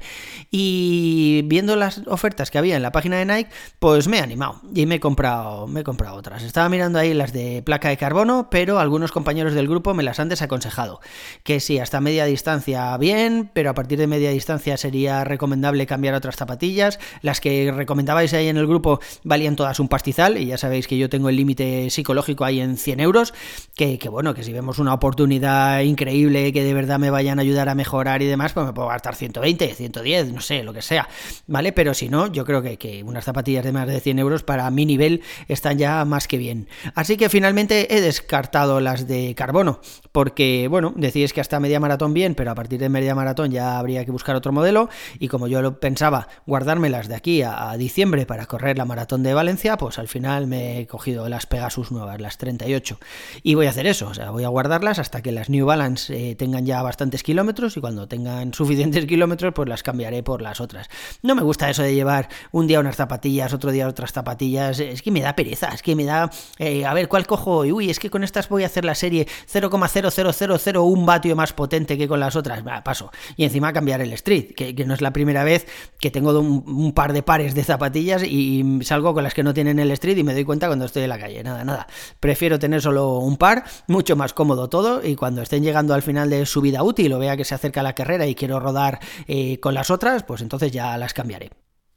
y 0.51 1.41
viendo 1.47 1.75
las 1.75 2.03
ofertas 2.07 2.49
que 2.49 2.57
había 2.57 2.77
en 2.77 2.81
la 2.81 2.93
página 2.93 3.17
de 3.17 3.25
Nike, 3.25 3.49
pues 3.79 4.07
me 4.07 4.19
he 4.19 4.21
animado 4.21 4.61
y 4.73 4.85
me 4.85 4.95
he 4.95 4.99
comprado, 5.01 5.67
me 5.67 5.81
he 5.81 5.83
comprado 5.83 6.15
otras. 6.15 6.43
Estaba 6.43 6.69
mirando 6.69 6.97
ahí 6.97 7.13
las 7.13 7.33
de 7.33 7.61
placa 7.61 7.89
de 7.89 7.97
carbono, 7.97 8.47
pero 8.49 8.79
algunos 8.79 9.11
compañeros 9.11 9.53
del 9.53 9.67
grupo 9.67 9.93
me 9.93 10.03
las 10.03 10.21
han 10.21 10.29
desaconsejado. 10.29 11.01
Que 11.43 11.59
sí, 11.59 11.77
hasta 11.77 11.99
media 11.99 12.23
distancia 12.23 12.95
bien, 12.95 13.51
pero 13.53 13.69
a 13.71 13.73
partir 13.73 13.99
de 13.99 14.07
media 14.07 14.29
distancia 14.29 14.77
sería 14.77 15.25
recomendable 15.25 15.85
cambiar 15.87 16.13
otras 16.13 16.37
zapatillas. 16.37 16.99
Las 17.21 17.41
que 17.41 17.69
recomendabais 17.75 18.33
ahí 18.33 18.47
en 18.47 18.55
el 18.55 18.65
grupo 18.65 19.01
valían 19.25 19.57
todas 19.57 19.81
un 19.81 19.89
pastizal, 19.89 20.37
y 20.37 20.45
ya 20.45 20.57
sabéis 20.57 20.87
que 20.87 20.97
yo 20.97 21.09
tengo 21.09 21.27
el 21.27 21.35
límite 21.35 21.89
psicológico 21.89 22.45
ahí 22.45 22.60
en 22.61 22.77
100 22.77 22.99
euros, 22.99 23.33
que, 23.75 23.97
bueno, 24.09 24.33
que 24.33 24.43
si 24.43 24.53
vemos 24.53 24.79
una 24.79 24.93
oportunidad 24.93 25.79
increíble 25.81 26.53
que 26.53 26.63
de 26.63 26.73
verdad 26.73 26.99
me 26.99 27.09
vayan 27.09 27.39
a 27.39 27.41
ayudar 27.41 27.69
a 27.69 27.75
mejorar 27.75 28.21
y 28.21 28.27
demás, 28.27 28.53
pues 28.53 28.65
me 28.65 28.73
puedo 28.73 28.87
gastar 28.87 29.15
120, 29.15 29.73
110, 29.73 30.31
no 30.33 30.41
sé, 30.41 30.63
lo 30.63 30.73
que 30.73 30.81
sea, 30.81 31.09
¿vale? 31.47 31.71
Pero 31.71 31.93
si 31.93 32.09
no, 32.09 32.31
yo 32.31 32.45
creo 32.45 32.61
que, 32.61 33.03
unas 33.05 33.25
zapatillas 33.25 33.63
de 33.63 33.71
más 33.71 33.87
de 33.87 33.99
100 33.99 34.19
euros 34.19 34.43
para 34.43 34.69
mi 34.69 34.85
nivel 34.85 35.21
están 35.47 35.77
ya 35.77 36.05
más 36.05 36.27
que 36.27 36.37
bien. 36.37 36.67
Así 36.95 37.17
que 37.17 37.29
finalmente 37.29 37.95
he 37.95 38.01
descartado 38.01 38.79
las 38.79 39.07
de 39.07 39.33
carbono, 39.35 39.81
porque, 40.11 40.67
bueno, 40.69 40.93
decís 40.95 41.33
que 41.33 41.41
hasta 41.41 41.59
media 41.59 41.79
maratón 41.79 42.13
bien, 42.13 42.35
pero 42.35 42.51
a 42.51 42.55
partir 42.55 42.79
de 42.79 42.89
media 42.89 43.15
maratón 43.15 43.51
ya 43.51 43.79
habría 43.79 44.05
que 44.05 44.11
buscar 44.11 44.35
otro 44.35 44.51
modelo, 44.51 44.89
y 45.19 45.27
como 45.27 45.47
yo 45.47 45.61
lo 45.61 45.79
pensaba, 45.79 46.27
guardármelas 46.45 47.07
de 47.07 47.15
aquí 47.15 47.41
a, 47.41 47.75
diciembre 47.77 48.25
para 48.25 48.45
correr 48.45 48.77
la 48.77 48.85
maratón 48.85 49.23
de 49.23 49.33
Valencia, 49.33 49.77
pues 49.77 49.97
al 49.97 50.07
final 50.07 50.47
me 50.47 50.79
he 50.79 50.87
cogido 50.87 51.29
las 51.29 51.45
Pegasus 51.45 51.91
nuevas, 51.91 52.19
las 52.19 52.37
38, 52.41 52.99
y 53.43 53.53
voy 53.53 53.67
a 53.67 53.69
hacer 53.69 53.85
eso, 53.85 54.07
o 54.07 54.13
sea, 54.13 54.31
voy 54.31 54.43
a 54.43 54.47
guardarlas 54.49 54.97
hasta 54.97 55.21
que 55.21 55.31
las 55.31 55.49
New 55.49 55.67
Balance 55.67 56.31
eh, 56.31 56.35
tengan 56.35 56.65
ya 56.65 56.81
bastantes 56.81 57.21
kilómetros, 57.21 57.77
y 57.77 57.81
cuando 57.81 58.07
tengan 58.07 58.53
suficientes 58.55 59.05
kilómetros, 59.05 59.53
pues 59.53 59.69
las 59.69 59.83
cambiaré 59.83 60.23
por 60.23 60.41
las 60.41 60.59
otras. 60.59 60.89
No 61.21 61.35
me 61.35 61.43
gusta 61.43 61.69
eso 61.69 61.83
de 61.83 61.93
llevar 61.93 62.29
un 62.51 62.65
día 62.65 62.79
unas 62.79 62.95
zapatillas, 62.95 63.53
otro 63.53 63.71
día 63.71 63.87
otras 63.87 64.11
zapatillas, 64.11 64.79
es 64.79 65.01
que 65.03 65.11
me 65.11 65.21
da 65.21 65.35
pereza, 65.35 65.67
es 65.67 65.83
que 65.83 65.95
me 65.95 66.05
da, 66.05 66.31
eh, 66.57 66.83
a 66.85 66.93
ver, 66.93 67.07
¿cuál 67.07 67.27
cojo? 67.27 67.63
Y 67.63 67.71
uy, 67.71 67.89
es 67.91 67.99
que 67.99 68.09
con 68.09 68.23
estas 68.23 68.49
voy 68.49 68.63
a 68.63 68.65
hacer 68.65 68.85
la 68.85 68.95
serie 68.95 69.27
0,00001 69.51 71.05
vatio 71.05 71.35
más 71.35 71.53
potente 71.53 71.97
que 71.97 72.07
con 72.07 72.19
las 72.19 72.35
otras, 72.35 72.65
va, 72.65 72.83
paso. 72.83 73.11
Y 73.37 73.43
encima 73.43 73.71
cambiar 73.71 74.01
el 74.01 74.11
street, 74.13 74.55
que, 74.55 74.73
no 74.85 74.95
es 74.95 75.01
la 75.01 75.13
primera 75.13 75.43
vez 75.43 75.67
que 75.99 76.09
tengo 76.09 76.37
un, 76.39 76.93
par 76.93 77.13
de 77.13 77.21
pares 77.21 77.53
de 77.53 77.63
zapatillas 77.63 78.23
y 78.23 78.79
salgo 78.81 79.13
con 79.13 79.23
las 79.23 79.35
que 79.35 79.43
no 79.43 79.53
tienen 79.53 79.77
el 79.77 79.91
street 79.91 80.17
y 80.17 80.23
me 80.23 80.33
doy 80.33 80.43
cuenta 80.43 80.67
cuando 80.67 80.85
estoy 80.85 81.03
en 81.03 81.09
la 81.09 81.19
calle, 81.19 81.43
nada, 81.43 81.63
nada. 81.63 81.87
Prefiero 82.31 82.59
tener 82.59 82.81
solo 82.81 83.17
un 83.17 83.35
par, 83.35 83.65
mucho 83.87 84.15
más 84.15 84.31
cómodo 84.31 84.69
todo 84.69 85.05
y 85.05 85.17
cuando 85.17 85.41
estén 85.41 85.63
llegando 85.63 85.93
al 85.93 86.01
final 86.01 86.29
de 86.29 86.45
su 86.45 86.61
vida 86.61 86.81
útil 86.81 87.11
o 87.11 87.19
vea 87.19 87.35
que 87.35 87.43
se 87.43 87.55
acerca 87.55 87.83
la 87.83 87.93
carrera 87.93 88.25
y 88.25 88.35
quiero 88.35 88.57
rodar 88.57 89.01
eh, 89.27 89.59
con 89.59 89.73
las 89.73 89.91
otras, 89.91 90.23
pues 90.23 90.41
entonces 90.41 90.71
ya 90.71 90.97
las 90.97 91.13
cambiaré. 91.13 91.49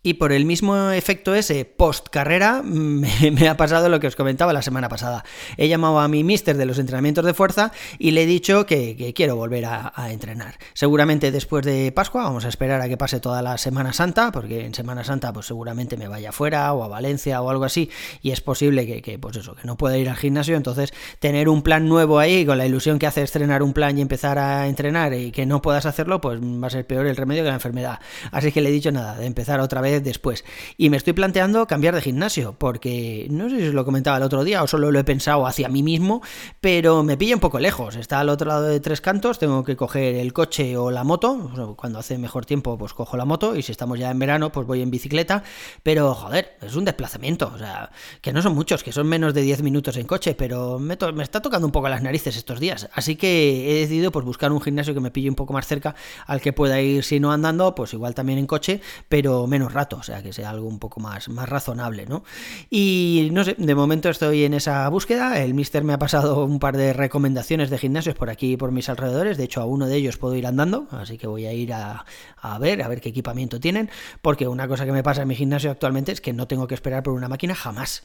Y 0.06 0.14
por 0.14 0.32
el 0.32 0.44
mismo 0.44 0.90
efecto 0.90 1.34
ese 1.34 1.64
post 1.64 2.08
carrera 2.10 2.60
me, 2.64 3.48
ha 3.48 3.56
pasado 3.56 3.88
lo 3.88 4.00
que 4.00 4.06
os 4.06 4.16
comentaba 4.16 4.52
la 4.52 4.60
semana 4.60 4.90
pasada. 4.90 5.24
He 5.56 5.66
llamado 5.66 5.98
a 5.98 6.08
mi 6.08 6.22
mister 6.22 6.58
de 6.58 6.66
los 6.66 6.78
entrenamientos 6.78 7.24
de 7.24 7.32
fuerza 7.32 7.72
y 7.98 8.10
le 8.10 8.24
he 8.24 8.26
dicho 8.26 8.66
que, 8.66 9.14
quiero 9.16 9.34
volver 9.34 9.64
a, 9.64 9.92
entrenar. 10.10 10.58
Seguramente 10.74 11.32
después 11.32 11.64
de 11.64 11.90
Pascua 11.90 12.24
vamos 12.24 12.44
a 12.44 12.48
esperar 12.48 12.82
a 12.82 12.88
que 12.88 12.98
pase 12.98 13.18
toda 13.18 13.40
la 13.40 13.56
Semana 13.56 13.94
Santa, 13.94 14.30
porque 14.30 14.66
en 14.66 14.74
Semana 14.74 15.04
Santa 15.04 15.32
pues 15.32 15.46
seguramente 15.46 15.96
me 15.96 16.06
vaya 16.06 16.32
fuera 16.32 16.70
o 16.74 16.84
a 16.84 16.88
Valencia 16.88 17.40
o 17.40 17.48
algo 17.48 17.64
así 17.64 17.90
y 18.20 18.32
es 18.32 18.42
posible 18.42 19.00
que, 19.00 19.18
pues 19.18 19.38
eso, 19.38 19.54
que 19.54 19.66
no 19.66 19.78
pueda 19.78 19.96
ir 19.96 20.10
al 20.10 20.16
gimnasio. 20.16 20.56
Entonces 20.56 20.92
tener 21.18 21.48
un 21.48 21.62
plan 21.62 21.88
nuevo 21.88 22.18
ahí 22.18 22.44
con 22.44 22.58
la 22.58 22.66
ilusión 22.66 22.98
que 22.98 23.06
hace 23.06 23.22
estrenar 23.22 23.62
un 23.62 23.72
plan 23.72 23.96
y 23.96 24.02
empezar 24.02 24.38
a 24.38 24.68
entrenar 24.68 25.14
y 25.14 25.32
que 25.32 25.46
no 25.46 25.62
puedas 25.62 25.86
hacerlo, 25.86 26.20
pues 26.20 26.38
va 26.42 26.66
a 26.66 26.70
ser 26.70 26.86
peor 26.86 27.06
el 27.06 27.16
remedio 27.16 27.42
que 27.42 27.48
la 27.48 27.54
enfermedad. 27.54 28.00
Así 28.30 28.52
que 28.52 28.60
le 28.60 28.68
he 28.68 28.72
dicho 28.72 28.92
nada, 28.92 29.16
de 29.16 29.24
empezar 29.24 29.60
otra 29.60 29.80
vez 29.80 29.93
después. 30.00 30.44
Y 30.76 30.90
me 30.90 30.96
estoy 30.96 31.12
planteando 31.12 31.66
cambiar 31.66 31.94
de 31.94 32.00
gimnasio, 32.00 32.56
porque 32.58 33.26
no 33.30 33.48
sé 33.48 33.60
si 33.60 33.68
os 33.68 33.74
lo 33.74 33.84
comentaba 33.84 34.16
el 34.16 34.22
otro 34.22 34.44
día 34.44 34.62
o 34.62 34.66
solo 34.66 34.90
lo 34.90 34.98
he 34.98 35.04
pensado 35.04 35.46
hacia 35.46 35.68
mí 35.68 35.82
mismo, 35.82 36.22
pero 36.60 37.02
me 37.02 37.16
pilla 37.16 37.34
un 37.34 37.40
poco 37.40 37.58
lejos. 37.58 37.96
Está 37.96 38.20
al 38.20 38.28
otro 38.28 38.48
lado 38.48 38.64
de 38.64 38.80
tres 38.80 39.00
cantos, 39.00 39.38
tengo 39.38 39.64
que 39.64 39.76
coger 39.76 40.16
el 40.16 40.32
coche 40.32 40.76
o 40.76 40.90
la 40.90 41.04
moto. 41.04 41.74
Cuando 41.76 41.98
hace 41.98 42.18
mejor 42.18 42.46
tiempo, 42.46 42.78
pues 42.78 42.94
cojo 42.94 43.16
la 43.16 43.24
moto, 43.24 43.56
y 43.56 43.62
si 43.62 43.72
estamos 43.72 43.98
ya 43.98 44.10
en 44.10 44.18
verano, 44.18 44.52
pues 44.52 44.66
voy 44.66 44.82
en 44.82 44.90
bicicleta. 44.90 45.42
Pero 45.82 46.14
joder, 46.14 46.56
es 46.60 46.74
un 46.76 46.84
desplazamiento, 46.84 47.50
o 47.54 47.58
sea, 47.58 47.90
que 48.20 48.32
no 48.32 48.42
son 48.42 48.54
muchos, 48.54 48.82
que 48.82 48.92
son 48.92 49.06
menos 49.06 49.34
de 49.34 49.42
10 49.42 49.62
minutos 49.62 49.96
en 49.96 50.06
coche, 50.06 50.34
pero 50.34 50.78
me, 50.78 50.94
está 51.22 51.40
tocando 51.40 51.66
un 51.66 51.72
poco 51.72 51.88
las 51.88 52.02
narices 52.02 52.36
estos 52.36 52.60
días. 52.60 52.88
Así 52.92 53.16
que 53.16 53.70
he 53.70 53.80
decidido 53.80 54.12
pues 54.12 54.24
buscar 54.24 54.52
un 54.52 54.60
gimnasio 54.60 54.94
que 54.94 55.00
me 55.00 55.10
pille 55.10 55.28
un 55.28 55.34
poco 55.34 55.52
más 55.52 55.66
cerca 55.66 55.94
al 56.26 56.40
que 56.40 56.52
pueda 56.52 56.80
ir 56.80 57.04
si 57.04 57.20
no 57.20 57.32
andando, 57.32 57.74
pues 57.74 57.92
igual 57.92 58.14
también 58.14 58.38
en 58.38 58.46
coche, 58.46 58.80
pero 59.08 59.46
menos 59.46 59.72
o 59.92 60.02
sea, 60.02 60.22
que 60.22 60.32
sea 60.32 60.50
algo 60.50 60.66
un 60.66 60.78
poco 60.78 61.00
más, 61.00 61.28
más 61.28 61.48
razonable, 61.48 62.06
¿no? 62.06 62.24
Y 62.70 63.28
no 63.32 63.44
sé, 63.44 63.54
de 63.58 63.74
momento 63.74 64.08
estoy 64.08 64.44
en 64.44 64.54
esa 64.54 64.88
búsqueda, 64.88 65.42
el 65.42 65.54
mister 65.54 65.84
me 65.84 65.92
ha 65.92 65.98
pasado 65.98 66.44
un 66.44 66.58
par 66.58 66.76
de 66.76 66.92
recomendaciones 66.92 67.70
de 67.70 67.78
gimnasios 67.78 68.14
por 68.14 68.30
aquí 68.30 68.56
por 68.56 68.72
mis 68.72 68.88
alrededores, 68.88 69.36
de 69.36 69.44
hecho 69.44 69.60
a 69.60 69.66
uno 69.66 69.86
de 69.86 69.96
ellos 69.96 70.16
puedo 70.16 70.34
ir 70.34 70.46
andando, 70.46 70.86
así 70.90 71.18
que 71.18 71.26
voy 71.26 71.46
a 71.46 71.52
ir 71.52 71.72
a, 71.72 72.04
a 72.40 72.58
ver, 72.58 72.82
a 72.82 72.88
ver 72.88 73.00
qué 73.00 73.10
equipamiento 73.10 73.60
tienen, 73.60 73.90
porque 74.22 74.48
una 74.48 74.68
cosa 74.68 74.86
que 74.86 74.92
me 74.92 75.02
pasa 75.02 75.22
en 75.22 75.28
mi 75.28 75.34
gimnasio 75.34 75.70
actualmente 75.70 76.12
es 76.12 76.20
que 76.20 76.32
no 76.32 76.46
tengo 76.46 76.66
que 76.66 76.74
esperar 76.74 77.02
por 77.02 77.14
una 77.14 77.28
máquina 77.28 77.54
jamás. 77.54 78.04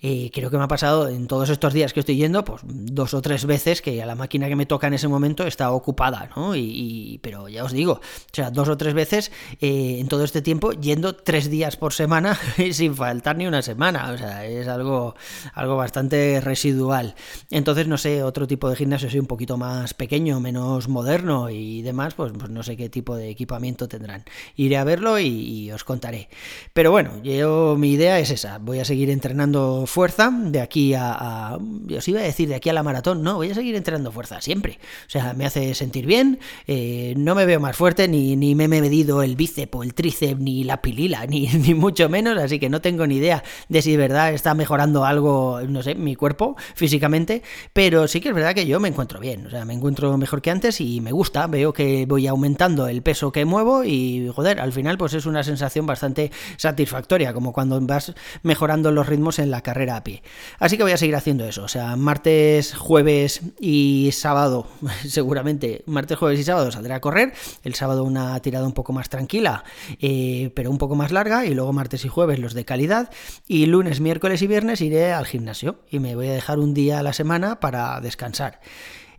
Y 0.00 0.28
creo 0.30 0.50
que 0.50 0.58
me 0.58 0.64
ha 0.64 0.68
pasado 0.68 1.08
en 1.08 1.26
todos 1.26 1.48
estos 1.48 1.72
días 1.72 1.94
que 1.94 2.00
estoy 2.00 2.16
yendo, 2.16 2.44
pues 2.44 2.60
dos 2.64 3.14
o 3.14 3.22
tres 3.22 3.46
veces 3.46 3.80
que 3.80 4.04
la 4.04 4.14
máquina 4.14 4.48
que 4.48 4.56
me 4.56 4.66
toca 4.66 4.86
en 4.86 4.94
ese 4.94 5.08
momento 5.08 5.46
está 5.46 5.72
ocupada, 5.72 6.28
¿no? 6.36 6.54
Y, 6.54 7.20
pero 7.22 7.48
ya 7.48 7.64
os 7.64 7.72
digo, 7.72 7.92
o 7.92 8.00
sea, 8.30 8.50
dos 8.50 8.68
o 8.68 8.76
tres 8.76 8.92
veces 8.92 9.32
eh, 9.62 9.96
en 10.00 10.08
todo 10.08 10.24
este 10.24 10.42
tiempo 10.42 10.72
yendo 10.72 11.13
tres 11.16 11.50
días 11.50 11.76
por 11.76 11.92
semana 11.92 12.38
sin 12.72 12.94
faltar 12.94 13.36
ni 13.36 13.46
una 13.46 13.62
semana, 13.62 14.10
o 14.12 14.18
sea, 14.18 14.44
es 14.46 14.68
algo, 14.68 15.14
algo 15.54 15.76
bastante 15.76 16.40
residual. 16.40 17.14
Entonces, 17.50 17.86
no 17.86 17.98
sé, 17.98 18.22
otro 18.22 18.46
tipo 18.46 18.68
de 18.68 18.76
gimnasio 18.76 19.10
soy 19.10 19.20
un 19.20 19.26
poquito 19.26 19.56
más 19.56 19.94
pequeño, 19.94 20.40
menos 20.40 20.88
moderno 20.88 21.50
y 21.50 21.82
demás, 21.82 22.14
pues, 22.14 22.32
pues 22.38 22.50
no 22.50 22.62
sé 22.62 22.76
qué 22.76 22.88
tipo 22.88 23.16
de 23.16 23.30
equipamiento 23.30 23.88
tendrán. 23.88 24.24
Iré 24.56 24.76
a 24.76 24.84
verlo 24.84 25.18
y, 25.18 25.70
os 25.72 25.84
contaré. 25.84 26.28
Pero 26.72 26.90
bueno, 26.90 27.22
yo 27.22 27.76
mi 27.78 27.92
idea 27.92 28.18
es 28.18 28.30
esa, 28.30 28.58
voy 28.58 28.80
a 28.80 28.84
seguir 28.84 29.10
entrenando 29.10 29.84
fuerza 29.86 30.30
de 30.30 30.60
aquí 30.60 30.94
a, 30.94 31.58
os 31.96 32.08
iba 32.08 32.20
a 32.20 32.24
decir 32.24 32.48
de 32.48 32.54
aquí 32.54 32.68
a 32.68 32.72
la 32.72 32.82
maratón, 32.82 33.22
no, 33.22 33.36
voy 33.36 33.50
a 33.50 33.54
seguir 33.54 33.74
entrenando 33.74 34.12
fuerza 34.12 34.40
siempre. 34.40 34.78
O 35.06 35.10
sea, 35.10 35.32
me 35.34 35.46
hace 35.46 35.74
sentir 35.74 36.06
bien, 36.06 36.38
eh, 36.66 37.14
no 37.16 37.34
me 37.34 37.46
veo 37.46 37.60
más 37.60 37.76
fuerte, 37.76 38.08
ni, 38.08 38.36
ni 38.36 38.54
me 38.54 38.64
he 38.64 38.68
medido 38.68 39.22
el 39.22 39.36
bíceps 39.36 39.74
o 39.74 39.82
el 39.82 39.94
tríceps, 39.94 40.40
ni 40.40 40.64
la 40.64 40.82
pilila, 40.94 41.26
ni, 41.26 41.46
ni 41.66 41.74
mucho 41.74 42.08
menos, 42.08 42.38
así 42.38 42.58
que 42.58 42.70
no 42.70 42.80
tengo 42.80 43.06
ni 43.06 43.16
idea 43.16 43.42
de 43.68 43.82
si 43.82 43.92
de 43.92 43.96
verdad 43.96 44.32
está 44.32 44.54
mejorando 44.54 45.04
algo, 45.04 45.60
no 45.68 45.82
sé, 45.82 45.94
mi 45.94 46.14
cuerpo 46.14 46.56
físicamente, 46.74 47.42
pero 47.72 48.06
sí 48.06 48.20
que 48.20 48.28
es 48.28 48.34
verdad 48.34 48.54
que 48.54 48.66
yo 48.66 48.78
me 48.80 48.88
encuentro 48.88 49.20
bien, 49.20 49.46
o 49.46 49.50
sea, 49.50 49.64
me 49.64 49.74
encuentro 49.74 50.16
mejor 50.16 50.40
que 50.40 50.50
antes 50.50 50.80
y 50.80 51.00
me 51.00 51.12
gusta, 51.12 51.46
veo 51.46 51.72
que 51.72 52.06
voy 52.06 52.26
aumentando 52.26 52.86
el 52.86 53.02
peso 53.02 53.32
que 53.32 53.44
muevo 53.44 53.84
y, 53.84 54.30
joder, 54.34 54.60
al 54.60 54.72
final 54.72 54.96
pues 54.96 55.14
es 55.14 55.26
una 55.26 55.42
sensación 55.42 55.86
bastante 55.86 56.30
satisfactoria, 56.56 57.32
como 57.32 57.52
cuando 57.52 57.80
vas 57.80 58.14
mejorando 58.42 58.92
los 58.92 59.06
ritmos 59.06 59.38
en 59.38 59.50
la 59.50 59.62
carrera 59.62 59.96
a 59.96 60.04
pie. 60.04 60.22
Así 60.58 60.76
que 60.76 60.82
voy 60.82 60.92
a 60.92 60.96
seguir 60.96 61.16
haciendo 61.16 61.44
eso. 61.44 61.64
O 61.64 61.68
sea, 61.68 61.96
martes, 61.96 62.74
jueves 62.74 63.40
y 63.60 64.10
sábado, 64.12 64.66
seguramente 65.06 65.82
martes, 65.86 66.18
jueves 66.18 66.40
y 66.40 66.44
sábado 66.44 66.70
saldré 66.70 66.94
a 66.94 67.00
correr. 67.00 67.32
El 67.62 67.74
sábado 67.74 68.04
una 68.04 68.38
tirada 68.40 68.66
un 68.66 68.72
poco 68.72 68.92
más 68.92 69.08
tranquila, 69.08 69.64
eh, 70.00 70.50
pero 70.54 70.70
un 70.70 70.78
poco 70.84 70.94
más 70.94 71.12
larga. 71.12 71.46
Y 71.46 71.54
luego 71.54 71.72
martes 71.72 72.04
y 72.04 72.08
jueves 72.08 72.38
los 72.38 72.54
de 72.54 72.64
calidad. 72.64 73.10
Y 73.46 73.66
lunes, 73.66 74.00
miércoles 74.00 74.42
y 74.42 74.46
viernes 74.46 74.80
iré 74.80 75.12
al 75.12 75.26
gimnasio. 75.26 75.80
Y 75.90 75.98
me 75.98 76.14
voy 76.14 76.28
a 76.28 76.32
dejar 76.32 76.58
un 76.58 76.74
día 76.74 76.98
a 76.98 77.02
la 77.02 77.12
semana 77.12 77.60
para 77.60 78.00
descansar. 78.00 78.60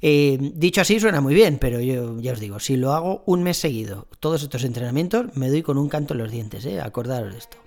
Eh, 0.02 0.38
dicho 0.54 0.82
así 0.82 1.00
suena 1.00 1.22
muy 1.22 1.34
bien, 1.34 1.58
pero 1.60 1.80
yo 1.80 2.20
ya 2.20 2.34
os 2.34 2.40
digo, 2.40 2.60
si 2.60 2.78
lo 2.78 2.94
hago 2.94 3.24
un 3.26 3.42
mes 3.44 3.58
seguido, 3.58 4.08
todos 4.20 4.44
estos 4.44 4.64
entrenamientos, 4.64 5.36
me 5.36 5.50
doy 5.50 5.64
con 5.64 5.78
un 5.78 5.90
canto 5.90 6.14
en 6.14 6.20
los 6.20 6.32
dientes, 6.32 6.66
¿eh? 6.66 6.80
acordaros 6.80 7.32
de 7.32 7.40
esto. 7.40 7.58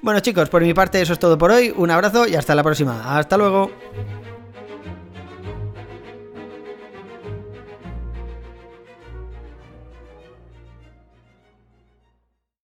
Bueno 0.00 0.20
chicos, 0.20 0.48
por 0.48 0.62
mi 0.62 0.72
parte 0.74 1.00
eso 1.00 1.12
es 1.12 1.18
todo 1.18 1.36
por 1.36 1.50
hoy. 1.50 1.74
Un 1.76 1.90
abrazo 1.90 2.26
y 2.26 2.36
hasta 2.36 2.54
la 2.54 2.62
próxima. 2.62 3.18
Hasta 3.18 3.36
luego. 3.36 3.70